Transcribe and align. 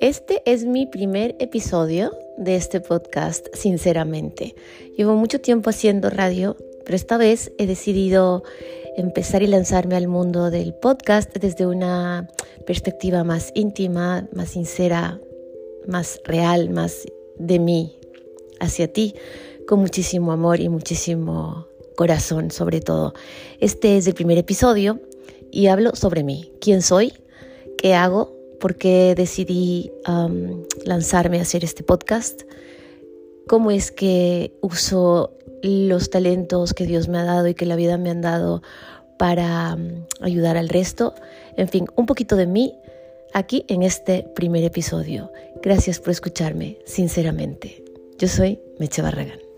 Este 0.00 0.40
es 0.46 0.64
mi 0.64 0.86
primer 0.86 1.36
episodio 1.40 2.16
de 2.38 2.56
este 2.56 2.80
podcast, 2.80 3.48
sinceramente. 3.52 4.54
Llevo 4.96 5.14
mucho 5.14 5.42
tiempo 5.42 5.68
haciendo 5.68 6.08
radio, 6.08 6.56
pero 6.86 6.96
esta 6.96 7.18
vez 7.18 7.52
he 7.58 7.66
decidido 7.66 8.42
empezar 8.96 9.42
y 9.42 9.46
lanzarme 9.46 9.96
al 9.96 10.08
mundo 10.08 10.50
del 10.50 10.72
podcast 10.72 11.36
desde 11.36 11.66
una 11.66 12.30
perspectiva 12.66 13.24
más 13.24 13.52
íntima, 13.54 14.26
más 14.32 14.48
sincera, 14.52 15.20
más 15.86 16.18
real, 16.24 16.70
más 16.70 17.06
de 17.36 17.58
mí 17.58 17.98
hacia 18.58 18.90
ti, 18.90 19.14
con 19.68 19.80
muchísimo 19.80 20.32
amor 20.32 20.60
y 20.60 20.70
muchísimo 20.70 21.66
corazón 21.94 22.50
sobre 22.50 22.80
todo. 22.80 23.12
Este 23.58 23.98
es 23.98 24.06
el 24.06 24.14
primer 24.14 24.38
episodio 24.38 24.98
y 25.50 25.66
hablo 25.66 25.94
sobre 25.94 26.24
mí, 26.24 26.52
quién 26.58 26.80
soy, 26.80 27.12
qué 27.76 27.92
hago, 27.92 28.39
por 28.60 28.76
qué 28.76 29.14
decidí 29.16 29.90
lanzarme 30.84 31.38
a 31.38 31.42
hacer 31.42 31.64
este 31.64 31.82
podcast, 31.82 32.42
cómo 33.48 33.72
es 33.72 33.90
que 33.90 34.52
uso 34.60 35.32
los 35.62 36.10
talentos 36.10 36.72
que 36.72 36.86
Dios 36.86 37.08
me 37.08 37.18
ha 37.18 37.24
dado 37.24 37.48
y 37.48 37.54
que 37.54 37.66
la 37.66 37.76
vida 37.76 37.98
me 37.98 38.10
han 38.10 38.20
dado 38.20 38.62
para 39.18 39.76
ayudar 40.20 40.56
al 40.56 40.68
resto. 40.68 41.14
En 41.56 41.68
fin, 41.68 41.86
un 41.96 42.06
poquito 42.06 42.36
de 42.36 42.46
mí 42.46 42.74
aquí 43.32 43.64
en 43.68 43.82
este 43.82 44.26
primer 44.34 44.64
episodio. 44.64 45.32
Gracias 45.62 45.98
por 45.98 46.10
escucharme, 46.10 46.78
sinceramente. 46.86 47.84
Yo 48.18 48.28
soy 48.28 48.60
Meche 48.78 49.02
Barragán. 49.02 49.49